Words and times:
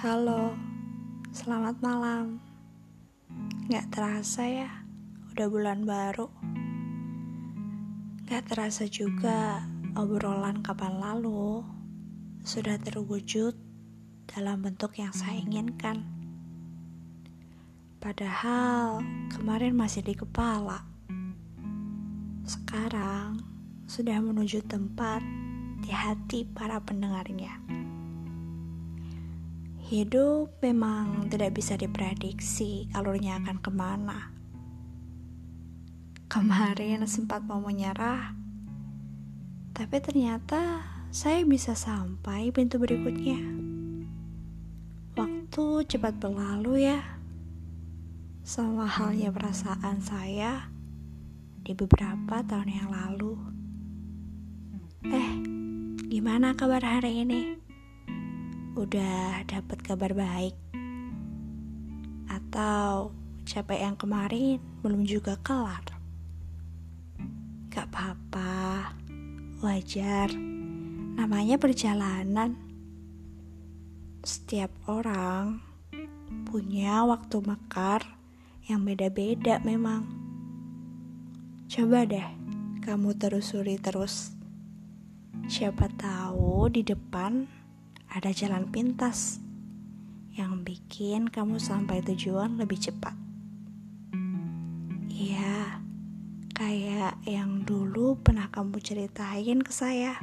Halo, 0.00 0.56
selamat 1.28 1.84
malam. 1.84 2.40
Gak 3.68 3.92
terasa 3.92 4.48
ya, 4.48 4.72
udah 5.28 5.44
bulan 5.52 5.84
baru. 5.84 6.24
Gak 8.24 8.48
terasa 8.48 8.88
juga 8.88 9.60
obrolan 9.92 10.64
kapan 10.64 10.96
lalu 10.96 11.60
sudah 12.48 12.80
terwujud 12.80 13.52
dalam 14.24 14.64
bentuk 14.64 14.96
yang 14.96 15.12
saya 15.12 15.36
inginkan. 15.36 16.00
Padahal 18.00 19.04
kemarin 19.36 19.76
masih 19.76 20.00
di 20.00 20.16
kepala. 20.16 20.80
Sekarang 22.48 23.36
sudah 23.84 24.16
menuju 24.16 24.64
tempat 24.64 25.20
di 25.84 25.92
hati 25.92 26.48
para 26.48 26.80
pendengarnya. 26.80 27.79
Hidup 29.90 30.62
memang 30.62 31.26
tidak 31.34 31.58
bisa 31.58 31.74
diprediksi 31.74 32.86
alurnya 32.94 33.42
akan 33.42 33.58
ke 33.58 33.70
mana. 33.74 34.30
Kemarin 36.30 37.02
sempat 37.10 37.42
mau 37.42 37.58
menyerah, 37.58 38.38
tapi 39.74 39.98
ternyata 39.98 40.86
saya 41.10 41.42
bisa 41.42 41.74
sampai 41.74 42.54
pintu 42.54 42.78
berikutnya. 42.78 43.42
Waktu 45.18 45.82
cepat 45.90 46.22
berlalu 46.22 46.86
ya, 46.86 47.02
sama 48.46 48.86
halnya 48.86 49.34
perasaan 49.34 49.98
saya 49.98 50.70
di 51.66 51.74
beberapa 51.74 52.46
tahun 52.46 52.70
yang 52.70 52.94
lalu. 52.94 53.34
Eh, 55.10 55.30
gimana 56.06 56.54
kabar 56.54 56.78
hari 56.78 57.26
ini? 57.26 57.59
Udah 58.78 59.42
dapat 59.50 59.78
kabar 59.82 60.14
baik. 60.14 60.54
Atau 62.30 63.10
capek 63.42 63.82
yang 63.90 63.96
kemarin 63.98 64.62
belum 64.82 65.02
juga 65.02 65.34
kelar. 65.42 65.82
Gak 67.70 67.90
apa-apa 67.90 68.94
wajar. 69.58 70.30
Namanya 71.18 71.58
perjalanan. 71.58 72.54
Setiap 74.22 74.70
orang 74.86 75.58
punya 76.46 77.02
waktu 77.08 77.42
mekar 77.42 78.06
yang 78.70 78.86
beda-beda 78.86 79.58
memang. 79.66 80.06
Coba 81.66 82.06
deh 82.06 82.28
kamu 82.82 83.18
terusuri 83.18 83.78
terus. 83.82 84.34
Siapa 85.50 85.90
tahu 85.98 86.70
di 86.70 86.86
depan 86.86 87.59
ada 88.10 88.34
jalan 88.34 88.66
pintas 88.74 89.38
yang 90.34 90.66
bikin 90.66 91.30
kamu 91.30 91.62
sampai 91.62 92.02
tujuan 92.02 92.58
lebih 92.58 92.82
cepat. 92.82 93.14
Iya, 95.06 95.78
kayak 96.50 97.22
yang 97.22 97.62
dulu 97.62 98.18
pernah 98.18 98.50
kamu 98.50 98.82
ceritain 98.82 99.62
ke 99.62 99.70
saya. 99.70 100.18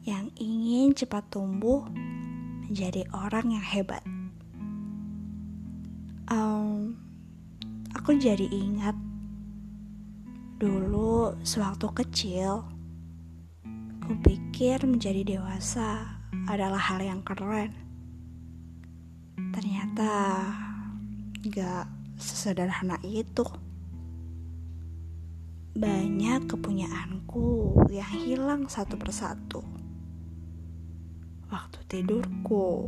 Yang 0.00 0.26
ingin 0.40 0.96
cepat 0.96 1.28
tumbuh 1.28 1.84
menjadi 2.64 3.04
orang 3.12 3.60
yang 3.60 3.66
hebat. 3.66 4.00
Um, 6.32 6.96
aku 7.92 8.16
jadi 8.16 8.48
ingat 8.48 8.96
dulu 10.56 11.36
sewaktu 11.44 11.88
kecil 11.92 12.64
Kupikir 14.30 14.86
menjadi 14.86 15.26
dewasa 15.26 16.22
adalah 16.46 16.78
hal 16.78 17.02
yang 17.02 17.18
keren. 17.26 17.74
Ternyata 19.50 20.38
gak 21.50 21.90
sesederhana 22.14 22.94
itu. 23.02 23.42
Banyak 25.74 26.46
kepunyaanku 26.46 27.74
yang 27.90 28.06
hilang 28.06 28.70
satu 28.70 28.94
persatu. 28.94 29.66
Waktu 31.50 31.78
tidurku, 31.90 32.86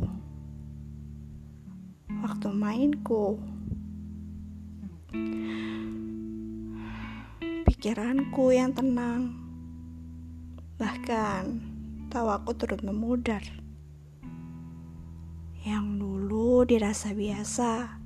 waktu 2.23 2.47
mainku, 2.55 3.35
pikiranku 7.67 8.55
yang 8.55 8.71
tenang 8.71 9.42
Bahkan 10.83 11.43
tawaku 12.11 12.51
turut 12.59 12.83
memudar. 12.83 13.39
Yang 15.63 15.85
dulu 15.95 16.67
dirasa 16.67 17.15
biasa, 17.15 18.03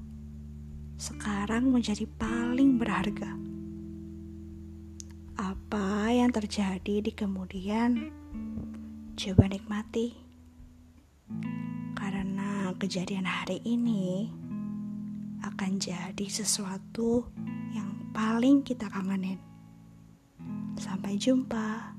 sekarang 1.01 1.73
menjadi 1.73 2.05
paling 2.21 2.77
berharga. 2.77 3.33
Apa 5.41 6.13
yang 6.13 6.29
terjadi 6.29 7.01
di 7.01 7.09
kemudian, 7.17 8.13
coba 9.17 9.49
nikmati. 9.49 10.13
Karena 11.97 12.77
kejadian 12.77 13.25
hari 13.25 13.57
ini 13.65 14.29
akan 15.41 15.81
jadi 15.81 16.27
sesuatu 16.29 17.25
yang 17.73 18.13
paling 18.13 18.61
kita 18.61 18.85
kangenin. 18.85 19.41
Sampai 20.77 21.17
jumpa. 21.17 21.96